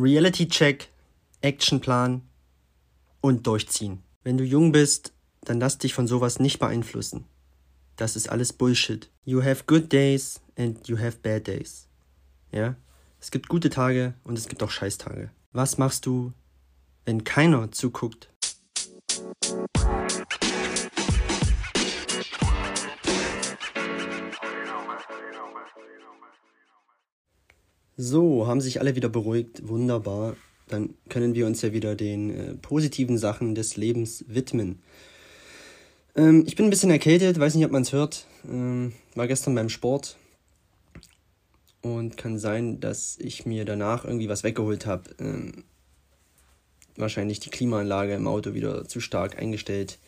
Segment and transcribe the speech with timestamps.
[0.00, 0.88] Reality-Check,
[1.40, 2.22] Actionplan
[3.20, 4.02] und durchziehen.
[4.22, 7.24] Wenn du jung bist, dann lass dich von sowas nicht beeinflussen.
[7.96, 9.10] Das ist alles Bullshit.
[9.24, 11.88] You have good days and you have bad days.
[12.52, 12.76] Ja?
[13.20, 15.30] Es gibt gute Tage und es gibt auch Scheißtage.
[15.52, 16.32] Was machst du,
[17.04, 18.30] wenn keiner zuguckt?
[28.00, 29.66] So, haben sich alle wieder beruhigt.
[29.66, 30.36] Wunderbar.
[30.68, 34.78] Dann können wir uns ja wieder den äh, positiven Sachen des Lebens widmen.
[36.14, 38.24] Ähm, ich bin ein bisschen erkältet, weiß nicht, ob man es hört.
[38.48, 40.16] Ähm, war gestern beim Sport.
[41.82, 45.10] Und kann sein, dass ich mir danach irgendwie was weggeholt habe.
[45.18, 45.64] Ähm,
[46.94, 49.98] wahrscheinlich die Klimaanlage im Auto wieder zu stark eingestellt.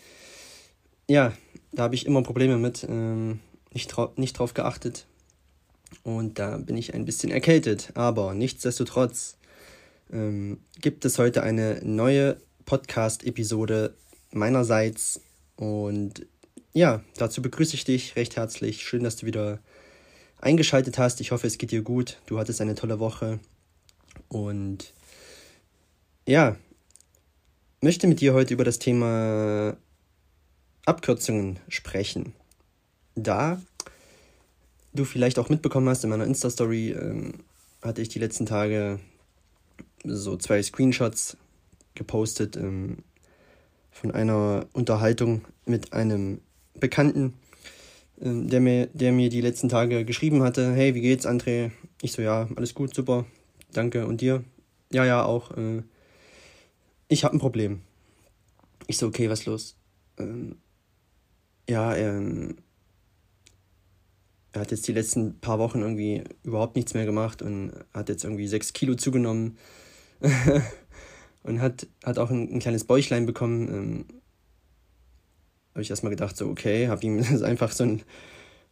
[1.09, 1.33] Ja,
[1.73, 2.87] da habe ich immer Probleme mit.
[2.89, 3.41] Ähm,
[3.73, 5.07] nicht, nicht drauf geachtet.
[6.03, 7.93] Und da bin ich ein bisschen erkältet.
[7.95, 9.37] Aber nichtsdestotrotz
[10.13, 13.95] ähm, gibt es heute eine neue Podcast-Episode
[14.33, 15.21] meinerseits.
[15.57, 16.27] Und
[16.73, 18.83] ja, dazu begrüße ich dich recht herzlich.
[18.83, 19.61] Schön, dass du wieder
[20.41, 21.21] eingeschaltet hast.
[21.21, 22.19] Ich hoffe, es geht dir gut.
[22.27, 23.41] Du hattest eine tolle Woche.
[24.29, 24.95] Und
[26.27, 26.57] ja,
[27.81, 29.77] möchte mit dir heute über das Thema
[30.87, 32.35] Abkürzungen sprechen.
[33.15, 33.61] Da
[34.93, 37.35] du vielleicht auch mitbekommen hast, in meiner Insta-Story ähm,
[37.83, 39.01] hatte ich die letzten Tage
[40.05, 41.37] so zwei Screenshots
[41.95, 42.99] gepostet ähm,
[43.91, 46.41] von einer Unterhaltung mit einem
[46.79, 47.35] Bekannten,
[48.21, 51.71] ähm, der, mir, der mir die letzten Tage geschrieben hatte, hey, wie geht's, André?
[52.03, 53.27] Ich so, ja, alles gut, super,
[53.73, 54.07] danke.
[54.07, 54.45] Und dir?
[54.93, 55.57] Ja, ja, auch.
[55.57, 55.83] Äh,
[57.09, 57.83] ich habe ein Problem.
[58.87, 59.77] Ich so, okay, was los?
[60.19, 60.57] Ähm,
[61.69, 62.57] ja, ähm,
[64.53, 68.25] er hat jetzt die letzten paar Wochen irgendwie überhaupt nichts mehr gemacht und hat jetzt
[68.25, 69.59] irgendwie sechs Kilo zugenommen
[71.43, 73.69] und hat, hat auch ein, ein kleines Bäuchlein bekommen.
[73.69, 74.05] Ähm,
[75.73, 78.03] habe ich erstmal gedacht, so, okay, habe ihm einfach so ein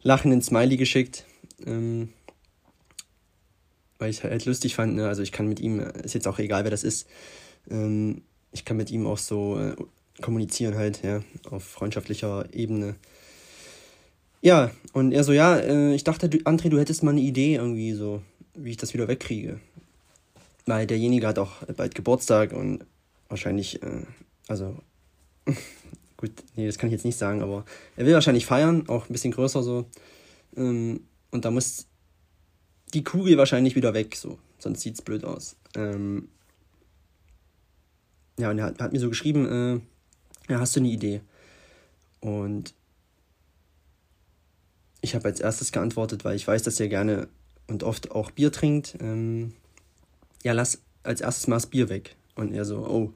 [0.01, 1.25] lachenden Smiley geschickt,
[1.65, 2.09] ähm,
[3.97, 4.95] weil ich halt lustig fand.
[4.95, 5.07] Ne?
[5.07, 7.07] Also ich kann mit ihm, ist jetzt auch egal, wer das ist,
[7.69, 9.75] ähm, ich kann mit ihm auch so äh,
[10.21, 12.95] kommunizieren halt, ja, auf freundschaftlicher Ebene.
[14.41, 17.93] Ja, und er so, ja, äh, ich dachte, André, du hättest mal eine Idee irgendwie
[17.93, 18.21] so,
[18.53, 19.59] wie ich das wieder wegkriege.
[20.65, 22.85] Weil derjenige hat auch bald Geburtstag und
[23.27, 24.03] wahrscheinlich, äh,
[24.47, 24.77] also,
[26.17, 27.65] gut, nee, das kann ich jetzt nicht sagen, aber
[27.97, 29.85] er will wahrscheinlich feiern, auch ein bisschen größer so.
[30.55, 31.01] Ähm,
[31.31, 31.87] und da muss
[32.93, 35.57] die Kugel wahrscheinlich wieder weg, so, sonst sieht's blöd aus.
[35.75, 36.29] Ähm,
[38.39, 41.21] ja, und er hat, hat mir so geschrieben, äh, ja, hast du eine Idee?
[42.21, 42.73] Und
[45.09, 47.27] ich habe als erstes geantwortet, weil ich weiß, dass er gerne
[47.67, 48.95] und oft auch Bier trinkt.
[49.01, 49.53] Ähm,
[50.43, 52.15] ja, lass als erstes mal das Bier weg.
[52.35, 53.13] Und er so, oh,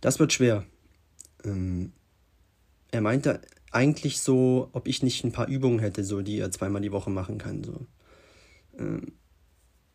[0.00, 0.64] das wird schwer.
[1.44, 1.92] Ähm,
[2.90, 3.40] er meinte
[3.70, 7.10] eigentlich so, ob ich nicht ein paar Übungen hätte, so die er zweimal die Woche
[7.10, 7.62] machen kann.
[7.64, 7.86] So.
[8.78, 9.12] Ähm,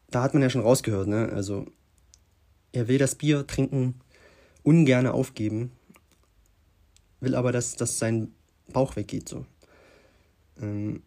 [0.09, 1.29] da hat man ja schon rausgehört, ne?
[1.33, 1.65] Also
[2.71, 3.95] er will das Bier trinken
[4.63, 5.71] ungern aufgeben,
[7.19, 8.33] will aber, dass, dass sein
[8.71, 9.29] Bauch weggeht.
[9.29, 9.45] So.
[10.61, 11.01] Ähm,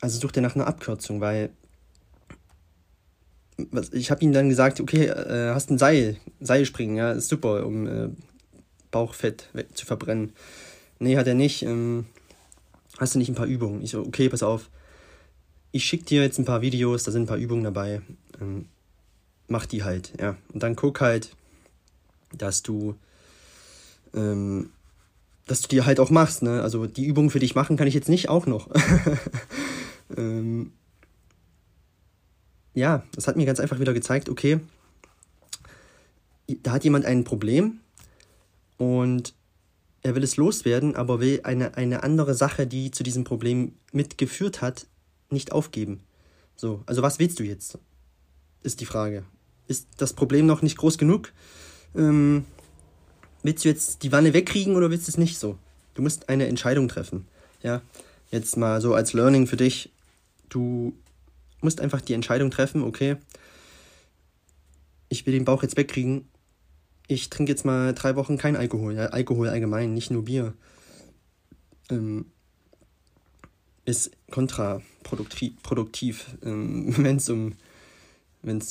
[0.00, 1.50] also sucht er nach einer Abkürzung, weil
[3.70, 7.66] was, ich habe ihm dann gesagt, okay, äh, hast ein Seil, Seilspringen, ja, ist super,
[7.66, 8.08] um äh,
[8.90, 10.32] Bauchfett zu verbrennen.
[10.98, 11.62] Nee, hat er nicht.
[11.62, 12.06] Ähm,
[12.98, 13.82] hast du nicht ein paar Übungen?
[13.82, 14.70] Ich so, okay, pass auf.
[15.72, 18.00] Ich schicke dir jetzt ein paar Videos, da sind ein paar Übungen dabei.
[18.40, 18.66] Ähm,
[19.48, 20.36] mach die halt, ja.
[20.52, 21.34] Und dann guck halt,
[22.32, 22.94] dass du
[24.14, 24.70] ähm,
[25.48, 26.42] dass du die halt auch machst.
[26.42, 26.62] Ne?
[26.62, 28.68] Also die Übungen für dich machen kann ich jetzt nicht auch noch.
[30.16, 30.72] ähm,
[32.74, 34.60] ja, das hat mir ganz einfach wieder gezeigt, okay,
[36.62, 37.80] da hat jemand ein Problem
[38.76, 39.34] und
[40.02, 44.62] er will es loswerden, aber will eine, eine andere Sache, die zu diesem Problem mitgeführt
[44.62, 44.86] hat,
[45.30, 46.00] nicht aufgeben.
[46.56, 47.78] So, also was willst du jetzt?
[48.62, 49.24] Ist die Frage.
[49.66, 51.32] Ist das Problem noch nicht groß genug?
[51.94, 52.44] Ähm,
[53.42, 55.58] willst du jetzt die Wanne wegkriegen oder willst du es nicht so?
[55.94, 57.26] Du musst eine Entscheidung treffen.
[57.62, 57.82] Ja,
[58.30, 59.90] jetzt mal so als Learning für dich.
[60.48, 60.94] Du
[61.60, 63.16] musst einfach die Entscheidung treffen, okay,
[65.08, 66.28] ich will den Bauch jetzt wegkriegen.
[67.06, 68.94] Ich trinke jetzt mal drei Wochen kein Alkohol.
[68.94, 70.52] Ja, Alkohol allgemein, nicht nur Bier.
[71.90, 72.26] Ähm,
[73.86, 77.54] ist kontraproduktiv, ähm, wenn es um,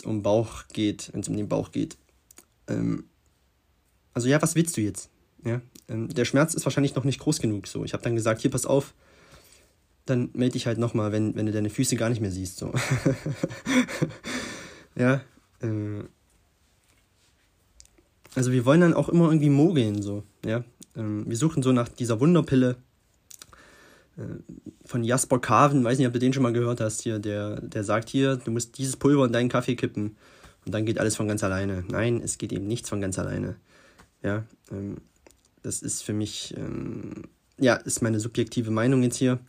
[0.06, 1.98] um Bauch geht, wenn es um den Bauch geht.
[2.68, 3.06] Ähm,
[4.18, 5.12] also ja, was willst du jetzt?
[5.46, 7.68] Ja, ähm, der Schmerz ist wahrscheinlich noch nicht groß genug.
[7.68, 8.96] So, ich habe dann gesagt, hier pass auf,
[10.08, 12.58] dann melde dich halt nochmal, wenn, wenn du deine Füße gar nicht mehr siehst.
[12.58, 12.74] So.
[14.96, 15.22] ja,
[15.62, 16.04] Äh,
[18.34, 20.63] also wir wollen dann auch immer irgendwie mogeln, so, ja.
[20.96, 22.78] Ähm, wir suchen so nach dieser Wunderpille
[24.18, 24.22] äh,
[24.84, 27.84] von Jasper Kaven, weiß nicht, ob du den schon mal gehört hast hier, der, der
[27.84, 30.18] sagt hier, du musst dieses Pulver in deinen Kaffee kippen
[30.66, 31.84] und dann geht alles von ganz alleine.
[31.88, 33.58] Nein, es geht eben nichts von ganz alleine.
[34.27, 34.97] Ja, ähm,
[35.63, 37.24] das ist für mich, ähm,
[37.57, 39.39] ja, ist meine subjektive Meinung jetzt hier.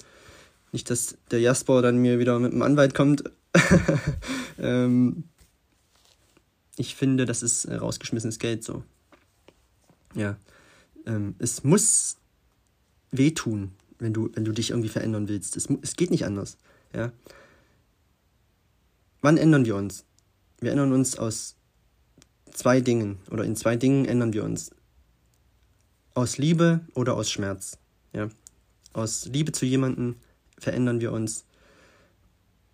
[0.71, 3.25] Nicht, dass der Jasper dann mir wieder mit dem Anwalt kommt.
[4.59, 5.25] ähm,
[6.77, 8.85] ich finde, das ist rausgeschmissenes Geld so.
[10.15, 10.37] Ja.
[11.07, 12.19] Ähm, es muss
[13.11, 15.57] wehtun, wenn du, wenn du dich irgendwie verändern willst.
[15.57, 16.57] Es, es geht nicht anders.
[16.95, 17.11] Ja.
[19.23, 20.05] Wann ändern wir uns?
[20.61, 21.58] Wir ändern uns aus
[22.59, 24.73] zwei Dingen oder in zwei Dingen ändern wir uns.
[26.15, 27.79] Aus Liebe oder aus Schmerz.
[28.13, 28.29] Ja.
[28.93, 30.17] Aus Liebe zu jemandem
[30.59, 31.45] verändern wir uns.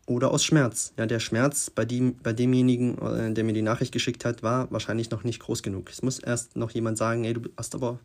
[0.06, 0.92] Oder aus Schmerz.
[0.98, 4.70] Ja, der Schmerz bei, dem, bei demjenigen, äh, der mir die Nachricht geschickt hat, war
[4.70, 5.90] wahrscheinlich noch nicht groß genug.
[5.90, 7.98] Es muss erst noch jemand sagen, ey, du hast aber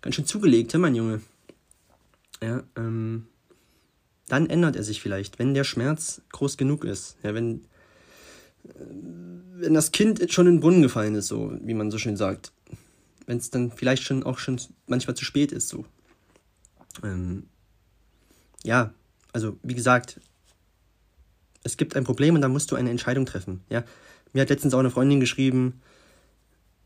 [0.00, 1.20] ganz schön zugelegt, mein Junge.
[2.42, 3.26] Ja, ähm,
[4.28, 7.16] dann ändert er sich vielleicht, wenn der Schmerz groß genug ist.
[7.22, 7.66] Ja, wenn,
[8.64, 12.52] wenn das Kind schon in den Brunnen gefallen ist, so wie man so schön sagt.
[13.26, 15.84] Wenn es dann vielleicht schon auch schon manchmal zu spät ist, so.
[17.04, 17.44] Ähm,
[18.64, 18.92] ja,
[19.32, 20.20] also wie gesagt,
[21.62, 23.60] es gibt ein Problem und da musst du eine Entscheidung treffen.
[23.68, 23.84] Ja,
[24.32, 25.80] mir hat letztens auch eine Freundin geschrieben,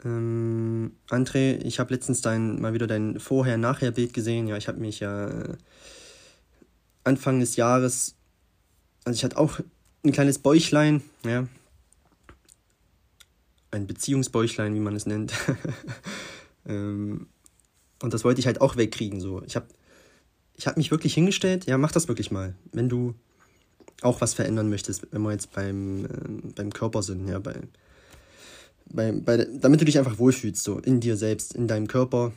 [0.04, 4.46] ähm, André, ich habe letztens dein mal wieder dein Vorher-Nachher-Bild gesehen.
[4.46, 5.56] Ja, ich habe mich ja äh,
[7.04, 8.14] Anfang des Jahres,
[9.04, 9.60] also ich hatte auch
[10.04, 11.46] ein kleines Bäuchlein, ja,
[13.74, 15.32] ein Beziehungsbäuchlein, wie man es nennt.
[16.66, 17.26] ähm,
[18.02, 19.20] und das wollte ich halt auch wegkriegen.
[19.20, 19.66] So, ich habe
[20.56, 22.54] ich habe mich wirklich hingestellt, ja, mach das wirklich mal.
[22.72, 23.14] Wenn du
[24.02, 26.08] auch was verändern möchtest, wenn wir jetzt beim, äh,
[26.54, 27.54] beim Körper sind, ja, bei,
[28.86, 32.32] bei, bei, damit du dich einfach wohlfühlst, so in dir selbst, in deinem Körper.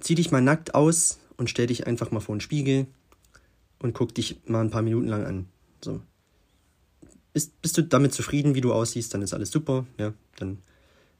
[0.00, 2.86] Zieh dich mal nackt aus und stell dich einfach mal vor den Spiegel
[3.78, 5.48] und guck dich mal ein paar Minuten lang an.
[5.84, 6.00] So.
[7.32, 10.12] Bist, bist du damit zufrieden, wie du aussiehst, dann ist alles super, ja.
[10.36, 10.58] Dann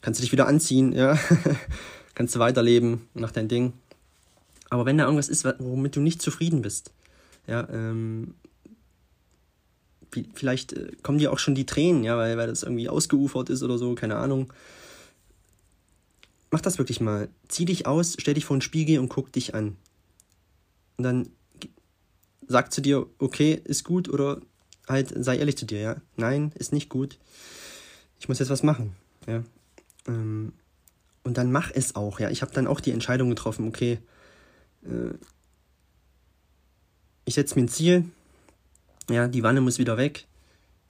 [0.01, 1.19] kannst du dich wieder anziehen, ja.
[2.15, 3.73] kannst du weiterleben, mach dein Ding.
[4.69, 6.93] Aber wenn da irgendwas ist, womit du nicht zufrieden bist,
[7.47, 8.35] ja, ähm,
[10.35, 13.63] vielleicht äh, kommen dir auch schon die Tränen, ja, weil, weil das irgendwie ausgeufert ist
[13.63, 14.53] oder so, keine Ahnung.
[16.51, 17.29] Mach das wirklich mal.
[17.49, 19.77] Zieh dich aus, stell dich vor den Spiegel und guck dich an.
[20.99, 21.29] Und dann
[22.47, 24.41] sag zu dir, okay, ist gut oder
[24.89, 25.97] halt sei ehrlich zu dir, ja.
[26.17, 27.19] Nein, ist nicht gut.
[28.19, 28.95] Ich muss jetzt was machen,
[29.27, 29.43] ja.
[30.07, 30.53] Ähm,
[31.25, 32.31] und dann mach es auch, ja.
[32.31, 33.99] Ich habe dann auch die Entscheidung getroffen, okay,
[34.85, 35.15] äh,
[37.25, 38.05] ich setze mir ein Ziel,
[39.09, 40.27] ja, die Wanne muss wieder weg,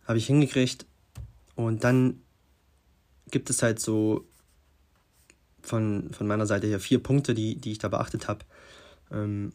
[0.07, 0.87] habe ich hingekriegt
[1.55, 2.21] und dann
[3.31, 4.27] gibt es halt so
[5.63, 8.45] von, von meiner Seite her vier Punkte, die, die ich da beachtet habe.
[9.11, 9.53] Ähm,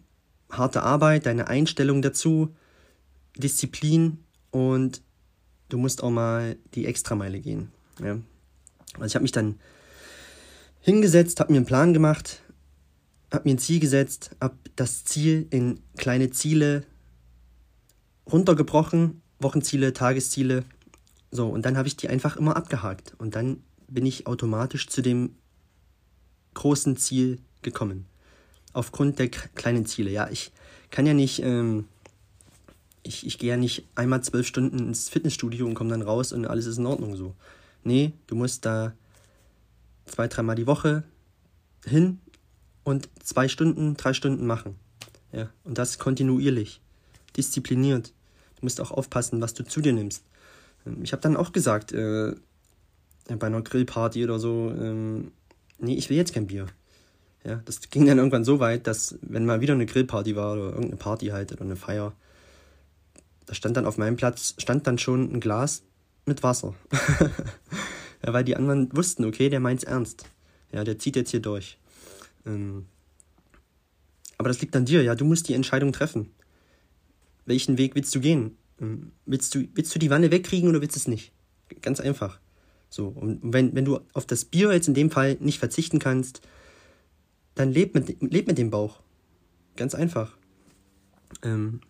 [0.50, 2.56] harte Arbeit, deine Einstellung dazu,
[3.36, 5.02] Disziplin und
[5.70, 7.72] du musst auch mal die Extrameile gehen.
[8.00, 8.18] Ja?
[8.96, 9.60] Also ich habe mich dann
[10.80, 12.42] hingesetzt, habe mir einen Plan gemacht,
[13.32, 16.84] habe mir ein Ziel gesetzt, habe das Ziel in kleine Ziele
[18.32, 20.64] runtergebrochen, Wochenziele, Tagesziele.
[21.32, 23.16] So, und dann habe ich die einfach immer abgehakt.
[23.18, 25.36] Und dann bin ich automatisch zu dem
[26.54, 28.06] großen Ziel gekommen.
[28.74, 30.10] Aufgrund der kleinen Ziele.
[30.10, 30.51] Ja, ich
[30.89, 31.86] kann ja nicht, ähm,
[33.08, 36.46] ich, ich gehe ja nicht einmal zwölf Stunden ins Fitnessstudio und komme dann raus und
[36.46, 37.36] alles ist in Ordnung so.
[37.84, 38.94] Nee, du musst da
[40.06, 41.04] zwei, dreimal die Woche
[41.86, 42.20] hin
[42.84, 44.76] und zwei Stunden, drei Stunden machen.
[45.32, 46.82] Ja, und das kontinuierlich,
[47.36, 48.14] diszipliniert.
[48.56, 50.24] Du musst auch aufpassen, was du zu dir nimmst.
[50.86, 52.34] Ähm, ich habe dann auch gesagt, äh,
[53.28, 55.32] bei einer Grillparty oder so, ähm,
[55.80, 56.68] nee, ich will jetzt kein Bier.
[57.44, 60.70] Ja, das ging dann irgendwann so weit, dass, wenn mal wieder eine Grillparty war oder
[60.70, 62.14] irgendeine Party halt oder eine Feier,
[63.48, 65.84] da stand dann auf meinem Platz, stand dann schon ein Glas
[66.25, 66.75] mit Wasser.
[68.25, 70.25] ja, weil die anderen wussten, okay, der meint's ernst.
[70.72, 71.80] Ja, der zieht jetzt hier durch.
[72.46, 72.86] Ähm,
[74.38, 75.16] aber das liegt an dir, ja.
[75.16, 76.30] Du musst die Entscheidung treffen.
[77.46, 78.58] Welchen Weg willst du gehen?
[78.80, 81.32] Ähm, willst du, willst du die Wanne wegkriegen oder willst du es nicht?
[81.82, 82.39] Ganz einfach.
[82.89, 86.42] So, und wenn, wenn du auf das Bier jetzt in dem Fall nicht verzichten kannst,
[87.56, 89.00] dann leb mit, leb mit dem Bauch.
[89.77, 90.36] Ganz einfach.
[91.44, 91.82] Ähm,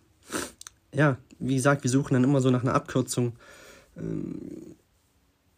[0.92, 3.34] ja, wie gesagt, wir suchen dann immer so nach einer Abkürzung.
[3.96, 4.76] Ähm,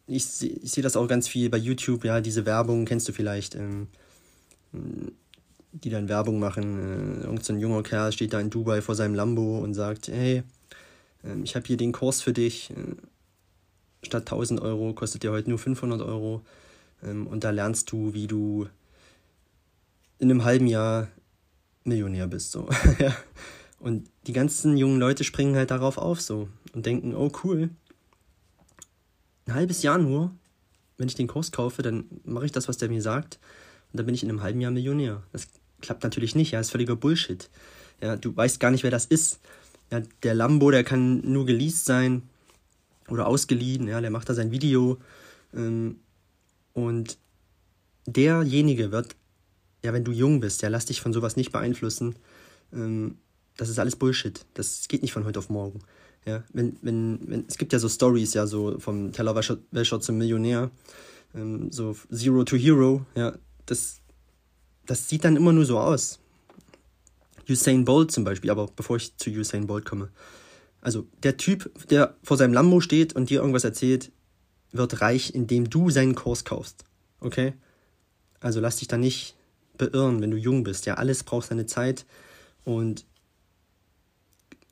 [0.07, 3.55] ich, ich sehe das auch ganz viel bei YouTube, ja, diese Werbung kennst du vielleicht.
[3.55, 3.87] Ähm,
[5.71, 7.21] die dann Werbung machen.
[7.21, 10.07] Äh, irgend so ein junger Kerl steht da in Dubai vor seinem Lambo und sagt,
[10.07, 10.43] hey,
[11.23, 12.71] äh, ich habe hier den Kurs für dich.
[12.71, 12.95] Äh,
[14.03, 16.41] statt 1000 Euro kostet dir heute nur 500 Euro.
[17.03, 18.67] Ähm, und da lernst du, wie du
[20.19, 21.07] in einem halben Jahr
[21.83, 22.51] Millionär bist.
[22.51, 22.69] So.
[23.81, 27.71] Und die ganzen jungen Leute springen halt darauf auf so und denken, oh cool,
[29.47, 30.31] ein halbes Jahr nur,
[30.97, 33.39] wenn ich den Kurs kaufe, dann mache ich das, was der mir sagt
[33.91, 35.23] und dann bin ich in einem halben Jahr Millionär.
[35.31, 35.47] Das
[35.81, 37.49] klappt natürlich nicht, ja, ist völliger Bullshit.
[38.01, 39.39] Ja, du weißt gar nicht, wer das ist.
[39.91, 42.21] Ja, der Lambo, der kann nur geleast sein
[43.07, 44.99] oder ausgeliehen, ja, der macht da sein Video
[45.55, 45.99] ähm,
[46.73, 47.17] und
[48.05, 49.15] derjenige wird,
[49.83, 52.15] ja, wenn du jung bist, ja, lass dich von sowas nicht beeinflussen.
[52.71, 53.17] Ähm,
[53.57, 54.45] das ist alles Bullshit.
[54.53, 55.79] Das geht nicht von heute auf morgen.
[56.25, 60.69] Ja, wenn, wenn, wenn, es gibt ja so Stories, ja, so vom Tellerwäscher zum Millionär,
[61.33, 63.33] ähm, so Zero to Hero, ja,
[63.65, 64.01] das,
[64.85, 66.19] das sieht dann immer nur so aus.
[67.49, 70.09] Usain Bolt zum Beispiel, aber bevor ich zu Usain Bolt komme.
[70.79, 74.11] Also der Typ, der vor seinem Lambo steht und dir irgendwas erzählt,
[74.71, 76.85] wird reich, indem du seinen Kurs kaufst.
[77.19, 77.53] Okay?
[78.39, 79.35] Also lass dich da nicht
[79.77, 80.85] beirren, wenn du jung bist.
[80.85, 82.05] Ja, alles braucht seine Zeit
[82.63, 83.05] und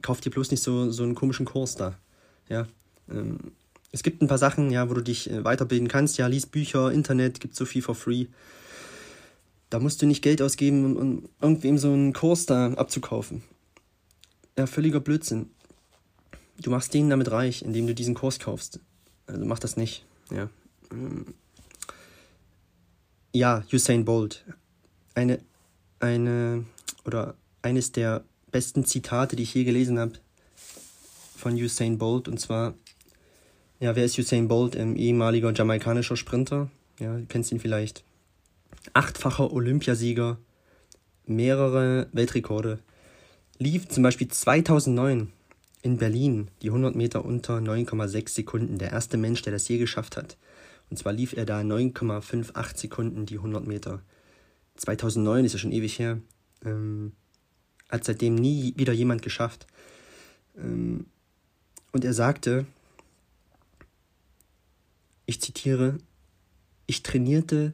[0.02, 1.98] kauf dir bloß nicht so, so einen komischen Kurs da.
[2.48, 2.68] Ja.
[3.10, 3.38] Ähm,
[3.92, 6.18] es gibt ein paar Sachen, ja, wo du dich äh, weiterbilden kannst.
[6.18, 8.28] Ja, lies Bücher, Internet, gibt so viel for free.
[9.70, 13.44] Da musst du nicht Geld ausgeben, um, um irgendwem so einen Kurs da abzukaufen.
[14.58, 15.50] Ja, völliger Blödsinn.
[16.62, 18.80] Du machst den damit reich, indem du diesen Kurs kaufst.
[19.28, 20.06] Also mach das nicht.
[20.32, 20.50] Ja.
[20.92, 21.34] Ähm,
[23.34, 24.44] ja, Usain Bolt.
[25.14, 25.40] Eine,
[26.00, 26.66] eine,
[27.06, 30.14] oder eines der besten Zitate, die ich je gelesen habe
[31.36, 32.28] von Usain Bolt.
[32.28, 32.74] Und zwar,
[33.80, 34.76] ja, wer ist Usain Bolt?
[34.76, 36.70] Ein ehemaliger jamaikanischer Sprinter.
[37.00, 38.04] Ja, du kennst ihn vielleicht.
[38.94, 40.38] Achtfacher Olympiasieger,
[41.26, 42.80] mehrere Weltrekorde.
[43.58, 45.32] Lief zum Beispiel 2009
[45.82, 48.78] in Berlin die 100 Meter unter 9,6 Sekunden.
[48.78, 50.38] Der erste Mensch, der das je geschafft hat.
[50.90, 54.02] Und zwar lief er da 9,58 Sekunden die 100 Meter.
[54.76, 56.20] 2009 ist ja schon ewig her.
[56.66, 57.14] Ähm,
[57.90, 59.68] hat seitdem nie wieder jemand geschafft.
[60.58, 61.08] Ähm,
[61.92, 62.66] und er sagte,
[65.26, 65.98] ich zitiere,
[66.86, 67.74] ich trainierte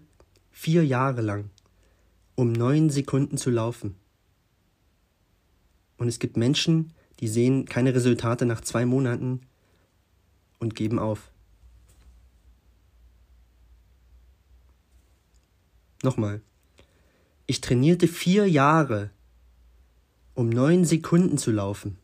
[0.52, 1.50] vier Jahre lang,
[2.36, 3.96] um neun Sekunden zu laufen.
[5.98, 9.42] Und es gibt Menschen, die sehen keine Resultate nach zwei Monaten
[10.60, 11.32] und geben auf.
[16.04, 16.42] Nochmal.
[17.48, 19.12] Ich trainierte vier Jahre
[20.36, 21.98] um neun Sekunden zu laufen.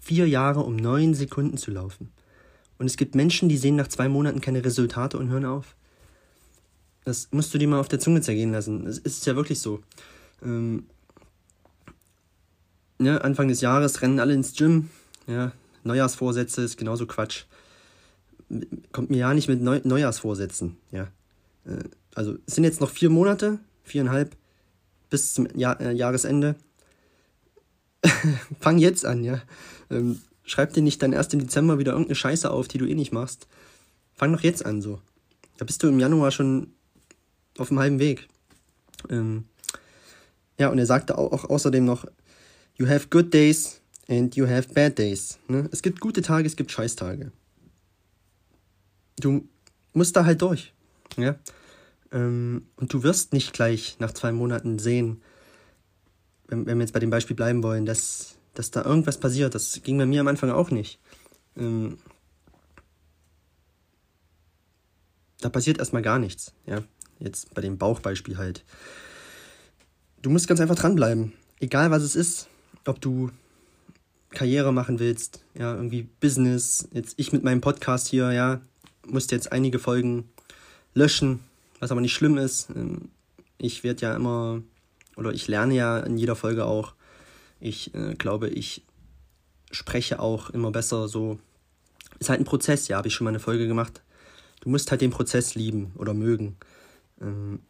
[0.00, 2.10] Vier Jahre, um neun Sekunden zu laufen.
[2.78, 5.76] Und es gibt Menschen, die sehen nach zwei Monaten keine Resultate und hören auf.
[7.04, 8.86] Das musst du dir mal auf der Zunge zergehen lassen.
[8.86, 9.80] Es ist ja wirklich so.
[10.42, 10.86] Ähm,
[12.98, 14.90] ja, Anfang des Jahres rennen alle ins Gym.
[15.26, 15.52] Ja,
[15.84, 17.44] Neujahrsvorsätze ist genauso Quatsch.
[18.92, 20.76] Kommt mir ja nicht mit Neu Neujahrsvorsätzen.
[20.90, 21.08] Ja.
[21.64, 21.84] Äh,
[22.14, 24.36] also es sind jetzt noch vier Monate, viereinhalb,
[25.08, 26.56] bis zum Jahr, äh, Jahresende.
[28.60, 29.42] fang jetzt an, ja.
[29.90, 32.94] Ähm, schreib dir nicht dann erst im Dezember wieder irgendeine Scheiße auf, die du eh
[32.94, 33.46] nicht machst.
[34.14, 35.00] Fang doch jetzt an, so.
[35.58, 36.72] Da bist du im Januar schon
[37.58, 38.28] auf dem halben Weg.
[39.08, 39.44] Ähm,
[40.58, 42.04] ja, und er sagte auch, auch außerdem noch,
[42.76, 45.38] you have good days and you have bad days.
[45.48, 45.68] Ne?
[45.72, 47.32] Es gibt gute Tage, es gibt Scheißtage.
[49.18, 49.48] Du
[49.92, 50.72] musst da halt durch.
[51.16, 51.36] Ja?
[52.12, 55.22] Ähm, und du wirst nicht gleich nach zwei Monaten sehen,
[56.50, 59.54] wenn, wenn wir jetzt bei dem Beispiel bleiben wollen, dass, dass da irgendwas passiert.
[59.54, 60.98] Das ging bei mir am Anfang auch nicht.
[61.56, 61.98] Ähm,
[65.40, 66.52] da passiert erstmal gar nichts.
[66.66, 66.82] Ja,
[67.18, 68.64] jetzt bei dem Bauchbeispiel halt.
[70.22, 71.32] Du musst ganz einfach dranbleiben.
[71.60, 72.48] Egal was es ist,
[72.86, 73.30] ob du
[74.30, 78.60] Karriere machen willst, ja, irgendwie Business, jetzt ich mit meinem Podcast hier, ja,
[79.06, 80.28] musste jetzt einige Folgen
[80.94, 81.40] löschen,
[81.80, 82.70] was aber nicht schlimm ist.
[82.70, 83.08] Ähm,
[83.58, 84.62] ich werde ja immer
[85.20, 86.94] oder ich lerne ja in jeder Folge auch.
[87.60, 88.84] Ich äh, glaube, ich
[89.70, 91.38] spreche auch immer besser so.
[92.18, 94.02] Ist halt ein Prozess, ja, habe ich schon mal eine Folge gemacht.
[94.60, 96.56] Du musst halt den Prozess lieben oder mögen.
[97.20, 97.60] Ähm,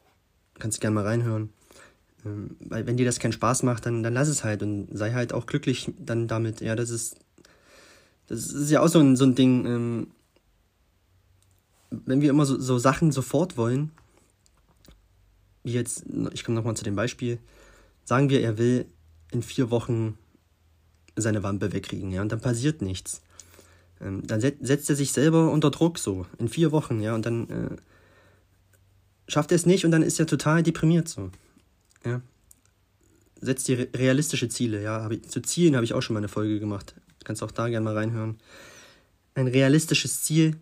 [0.59, 1.50] kannst gerne mal reinhören.
[2.25, 5.12] Ähm, weil wenn dir das keinen Spaß macht, dann, dann lass es halt und sei
[5.12, 6.61] halt auch glücklich dann damit.
[6.61, 7.16] Ja, das ist,
[8.28, 9.66] das ist ja auch so ein, so ein Ding.
[9.66, 10.07] Ähm,
[11.90, 13.90] wenn wir immer so, so Sachen sofort wollen,
[15.62, 17.38] wie jetzt, ich komme nochmal zu dem Beispiel,
[18.05, 18.87] sagen wir, er will
[19.31, 20.19] in vier Wochen
[21.17, 23.23] seine Wampe wegkriegen, ja, und dann passiert nichts.
[24.00, 27.26] Ähm, dann set, setzt er sich selber unter Druck so, in vier Wochen, ja, und
[27.26, 27.76] dann äh,
[29.29, 31.31] schafft er es nicht und dann ist er total deprimiert so,
[32.05, 32.21] ja.
[33.43, 36.61] Setzt dir realistische Ziele, ja, ich, zu Zielen habe ich auch schon mal eine Folge
[36.61, 38.38] gemacht, kannst auch da gerne mal reinhören.
[39.35, 40.57] Ein realistisches Ziel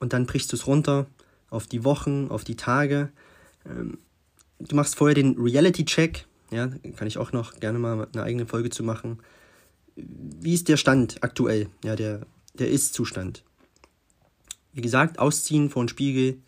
[0.00, 1.06] und dann brichst du es runter
[1.48, 3.10] auf die Wochen, auf die Tage.
[3.64, 3.98] Ähm,
[4.68, 8.70] du machst vorher den Reality-Check, ja, kann ich auch noch gerne mal eine eigene Folge
[8.70, 9.18] zu machen.
[9.96, 13.44] Wie ist der Stand aktuell, ja, der, der Ist-Zustand?
[14.72, 16.38] Wie gesagt, ausziehen vor den Spiegel,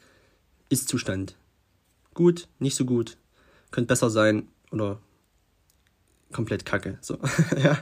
[0.68, 1.36] Ist-Zustand.
[2.14, 3.16] Gut, nicht so gut,
[3.70, 5.00] könnte besser sein oder
[6.32, 6.98] komplett kacke.
[7.00, 7.18] So,
[7.62, 7.78] ja.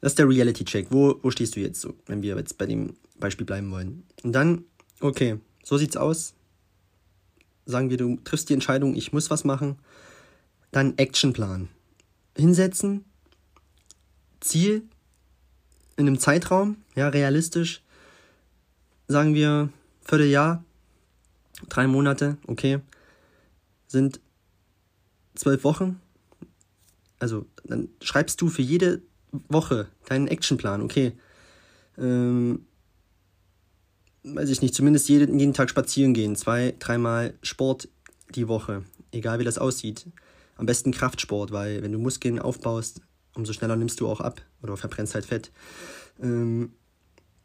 [0.00, 0.88] Das ist der Reality-Check.
[0.90, 4.04] Wo, wo stehst du jetzt so, wenn wir jetzt bei dem Beispiel bleiben wollen?
[4.22, 4.64] Und dann,
[5.00, 6.34] okay, so sieht's aus.
[7.68, 9.76] Sagen wir, du triffst die Entscheidung, ich muss was machen.
[10.70, 11.68] Dann Actionplan.
[12.34, 13.04] Hinsetzen,
[14.40, 14.88] Ziel
[15.98, 17.82] in einem Zeitraum, ja, realistisch.
[19.06, 19.68] Sagen wir
[20.00, 20.64] Vierteljahr,
[21.68, 22.80] drei Monate, okay,
[23.86, 24.18] sind
[25.34, 26.00] zwölf Wochen.
[27.18, 29.02] Also dann schreibst du für jede
[29.50, 31.12] Woche deinen Actionplan, okay.
[31.98, 32.64] Ähm,
[34.24, 37.88] weiß ich nicht, zumindest jeden, jeden Tag spazieren gehen, zwei, dreimal Sport
[38.34, 40.06] die Woche, egal wie das aussieht.
[40.56, 43.00] Am besten Kraftsport, weil wenn du Muskeln aufbaust,
[43.34, 45.52] umso schneller nimmst du auch ab oder verbrennst halt Fett.
[46.20, 46.72] Ähm,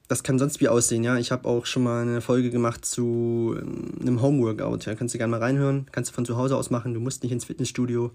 [0.07, 1.17] das kann sonst wie aussehen, ja.
[1.17, 4.85] Ich habe auch schon mal eine Folge gemacht zu ähm, einem Homeworkout.
[4.85, 5.87] Ja, kannst du gerne mal reinhören.
[5.91, 6.93] Kannst du von zu Hause aus machen.
[6.93, 8.11] Du musst nicht ins Fitnessstudio.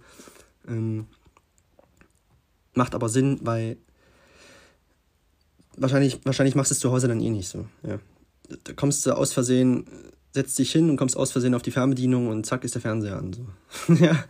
[0.69, 1.07] Ähm,
[2.75, 3.79] macht aber Sinn, weil
[5.77, 7.67] wahrscheinlich, wahrscheinlich machst du es zu Hause dann eh nicht so.
[7.83, 7.99] Ja.
[8.65, 9.87] Da kommst du aus Versehen,
[10.33, 13.17] setzt dich hin und kommst aus Versehen auf die Fernbedienung und zack ist der Fernseher
[13.17, 13.33] an.
[13.33, 13.95] So.
[13.95, 14.25] ja.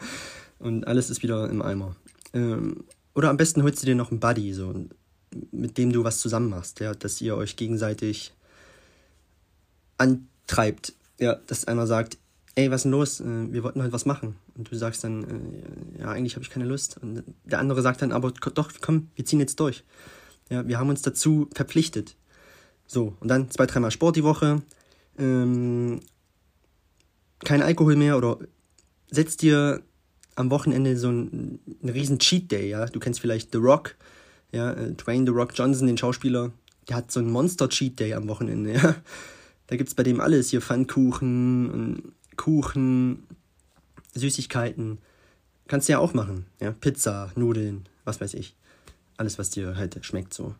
[0.58, 1.96] Und alles ist wieder im Eimer.
[2.32, 2.84] Ähm,
[3.14, 4.74] oder am besten holst du dir noch einen Buddy, so,
[5.50, 8.32] mit dem du was zusammen machst, ja, dass ihr euch gegenseitig
[9.98, 10.94] antreibt.
[11.18, 12.16] Ja, dass einer sagt,
[12.54, 13.20] ey, was ist denn los?
[13.20, 14.36] Äh, wir wollten heute was machen.
[14.56, 16.98] Und du sagst dann, äh, ja, eigentlich habe ich keine Lust.
[17.00, 19.84] Und der andere sagt dann, aber doch, komm, wir ziehen jetzt durch.
[20.50, 22.16] Ja, wir haben uns dazu verpflichtet.
[22.88, 24.62] So, und dann zwei, dreimal Sport die Woche.
[25.18, 26.00] Ähm,
[27.44, 28.38] kein Alkohol mehr oder
[29.10, 29.82] setz dir
[30.34, 32.86] am Wochenende so einen, einen riesen Cheat Day, ja.
[32.86, 33.94] Du kennst vielleicht The Rock,
[34.52, 36.50] ja, äh, Dwayne The Rock Johnson, den Schauspieler.
[36.88, 38.96] Der hat so einen Monster Cheat Day am Wochenende, ja.
[39.66, 43.26] Da gibt's bei dem alles, hier Pfannkuchen Kuchen,
[44.14, 44.98] Süßigkeiten.
[45.66, 46.72] Kannst du ja auch machen, ja.
[46.72, 48.56] Pizza, Nudeln, was weiß ich.
[49.18, 50.54] Alles, was dir halt schmeckt, so.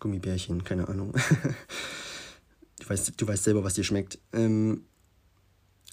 [0.00, 1.12] Gummibärchen, keine Ahnung.
[2.80, 4.18] du, weißt, du weißt selber, was dir schmeckt.
[4.32, 4.84] Ähm,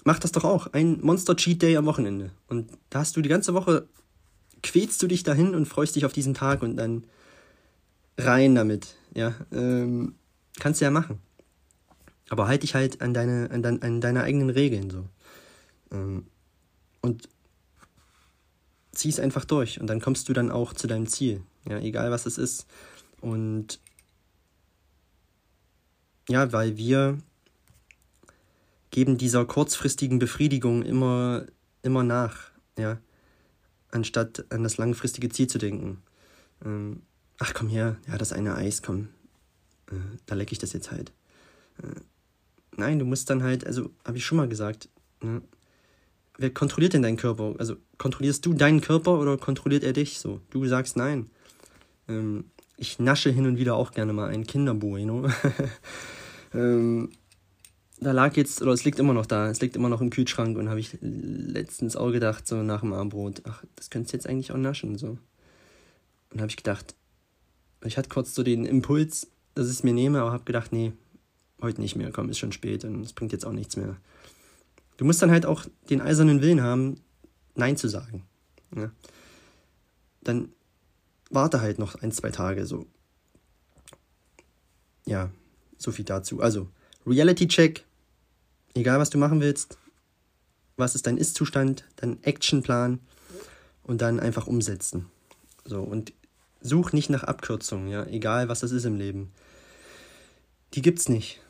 [0.04, 0.72] mach das doch auch.
[0.72, 2.30] Ein Monster Cheat Day am Wochenende.
[2.48, 3.88] Und da hast du die ganze Woche,
[4.62, 7.04] quälst du dich dahin und freust dich auf diesen Tag und dann
[8.18, 8.96] rein damit.
[9.14, 10.14] Ja, ähm,
[10.58, 11.20] kannst du ja machen.
[12.30, 15.04] Aber halt dich halt an deine, an, dein, an deine eigenen Regeln so.
[15.92, 16.26] Ähm,
[17.02, 17.28] und
[18.92, 21.42] zieh es einfach durch und dann kommst du dann auch zu deinem Ziel.
[21.68, 22.66] Ja, egal was es ist.
[23.24, 23.80] Und
[26.28, 27.16] ja, weil wir
[28.90, 31.46] geben dieser kurzfristigen Befriedigung immer,
[31.80, 32.98] immer nach, ja,
[33.90, 36.02] anstatt an das langfristige Ziel zu denken.
[36.66, 37.00] Ähm,
[37.38, 39.08] ach komm her, ja, das eine Eis, komm,
[39.90, 39.94] äh,
[40.26, 41.10] da lecke ich das jetzt halt.
[41.82, 42.00] Äh,
[42.76, 44.90] nein, du musst dann halt, also habe ich schon mal gesagt,
[45.22, 45.40] ne,
[46.36, 47.54] wer kontrolliert denn deinen Körper?
[47.56, 50.42] Also kontrollierst du deinen Körper oder kontrolliert er dich so?
[50.50, 51.30] Du sagst nein.
[52.06, 55.28] Ähm, ich nasche hin und wieder auch gerne mal ein Kinderbueno.
[56.54, 57.10] ähm,
[58.00, 60.56] da lag jetzt, oder es liegt immer noch da, es liegt immer noch im Kühlschrank
[60.58, 64.26] und habe ich letztens auch gedacht, so nach dem Abendbrot, ach, das könntest du jetzt
[64.26, 65.18] eigentlich auch naschen, so.
[66.30, 66.94] Und habe ich gedacht,
[67.84, 70.92] ich hatte kurz so den Impuls, dass ich es mir nehme, aber habe gedacht, nee,
[71.62, 73.96] heute nicht mehr, komm, ist schon spät und es bringt jetzt auch nichts mehr.
[74.96, 77.00] Du musst dann halt auch den eisernen Willen haben,
[77.54, 78.24] Nein zu sagen.
[78.74, 78.90] Ja.
[80.22, 80.48] Dann
[81.30, 82.86] warte halt noch ein, zwei Tage so.
[85.06, 85.30] Ja,
[85.78, 86.40] so viel dazu.
[86.40, 86.68] Also,
[87.06, 87.84] Reality-Check,
[88.74, 89.78] egal was du machen willst,
[90.76, 93.00] was ist dein Ist-Zustand, dein Actionplan
[93.82, 95.06] und dann einfach umsetzen.
[95.64, 96.12] So, und
[96.60, 99.30] such nicht nach Abkürzungen, ja, egal was das ist im Leben.
[100.72, 101.40] Die gibt's nicht.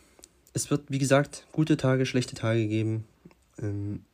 [0.53, 3.05] Es wird, wie gesagt, gute Tage, schlechte Tage geben.
[3.59, 4.05] Ähm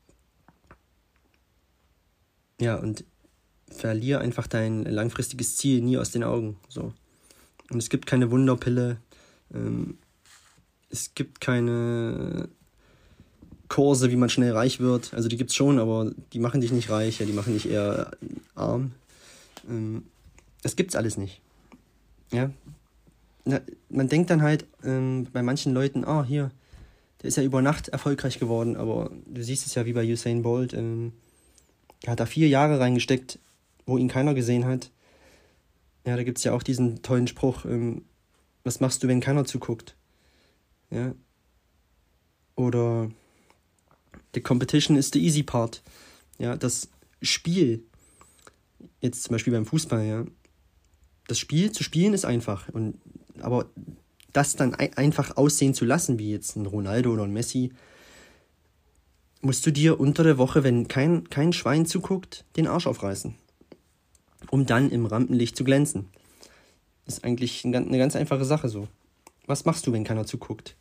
[2.61, 3.05] ja, und
[3.71, 6.57] verlier einfach dein langfristiges Ziel nie aus den Augen.
[6.69, 6.93] So.
[7.71, 8.99] Und es gibt keine Wunderpille.
[9.55, 9.99] Ähm,
[10.91, 12.49] es gibt keine
[13.69, 15.15] Kurse, wie man schnell reich wird.
[15.15, 17.71] Also die gibt es schon, aber die machen dich nicht reich, ja, die machen dich
[17.71, 18.11] eher
[18.55, 18.93] arm.
[19.69, 20.05] Ähm,
[20.63, 21.41] das gibt's alles nicht.
[22.33, 22.51] Ja.
[23.45, 26.51] Na, man denkt dann halt ähm, bei manchen Leuten, ah, hier,
[27.23, 30.43] der ist ja über Nacht erfolgreich geworden, aber du siehst es ja wie bei Usain
[30.43, 31.13] Bolt, ähm,
[32.03, 33.39] der hat da vier Jahre reingesteckt,
[33.91, 34.91] wo ihn keiner gesehen hat.
[36.07, 38.05] Ja, da gibt es ja auch diesen tollen Spruch, ähm,
[38.65, 39.97] was machst du, wenn keiner zuguckt?
[40.91, 41.15] Ja.
[42.57, 43.11] Oder
[44.35, 45.83] the competition is the easy part.
[46.39, 46.89] Ja, das
[47.23, 47.83] Spiel,
[49.01, 50.25] jetzt zum Beispiel beim Fußball, ja,
[51.27, 52.69] das Spiel zu spielen ist einfach.
[52.71, 52.99] Und,
[53.41, 53.67] aber
[54.33, 57.73] das dann einfach aussehen zu lassen, wie jetzt ein Ronaldo oder ein Messi,
[59.41, 63.35] musst du dir unter der Woche, wenn kein, kein Schwein zuguckt, den Arsch aufreißen.
[64.51, 66.09] Um dann im Rampenlicht zu glänzen.
[67.07, 68.89] Ist eigentlich eine ganz einfache Sache so.
[69.47, 70.77] Was machst du, wenn keiner zuguckt?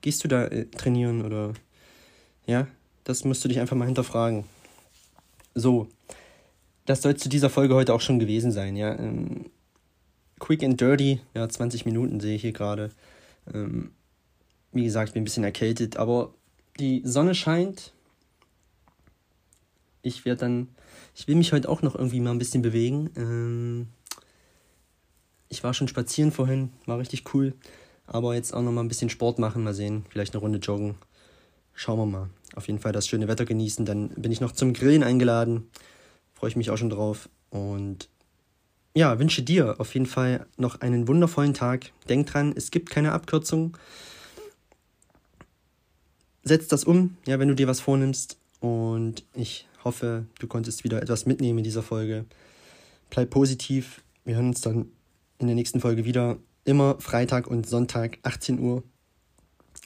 [0.00, 1.52] Gehst du da äh, trainieren oder.
[2.46, 2.66] Ja,
[3.04, 4.44] das musst du dich einfach mal hinterfragen.
[5.54, 5.88] So,
[6.86, 8.98] das soll zu dieser Folge heute auch schon gewesen sein, ja.
[8.98, 9.46] Ähm,
[10.38, 12.90] quick and dirty, ja, 20 Minuten sehe ich hier gerade.
[13.52, 13.92] Ähm,
[14.72, 16.34] wie gesagt, bin ein bisschen erkältet, aber
[16.80, 17.92] die Sonne scheint.
[20.02, 20.68] Ich werde dann,
[21.14, 23.10] ich will mich heute auch noch irgendwie mal ein bisschen bewegen.
[23.16, 23.88] Ähm,
[25.48, 27.54] ich war schon spazieren vorhin, war richtig cool.
[28.06, 30.96] Aber jetzt auch noch mal ein bisschen Sport machen, mal sehen, vielleicht eine Runde joggen.
[31.74, 32.30] Schauen wir mal.
[32.54, 33.86] Auf jeden Fall das schöne Wetter genießen.
[33.86, 35.70] Dann bin ich noch zum Grillen eingeladen.
[36.34, 37.28] Freue ich mich auch schon drauf.
[37.50, 38.08] Und
[38.94, 41.92] ja, wünsche dir auf jeden Fall noch einen wundervollen Tag.
[42.08, 43.76] Denk dran, es gibt keine Abkürzung.
[46.42, 48.36] Setz das um, ja, wenn du dir was vornimmst.
[48.60, 52.24] Und ich hoffe, du konntest wieder etwas mitnehmen in dieser Folge.
[53.10, 54.02] Bleib positiv.
[54.24, 54.86] Wir hören uns dann
[55.38, 56.38] in der nächsten Folge wieder.
[56.64, 58.82] Immer Freitag und Sonntag, 18 Uhr.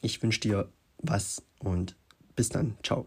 [0.03, 1.97] Ich wünsche dir was und
[2.35, 2.77] bis dann.
[2.83, 3.07] Ciao.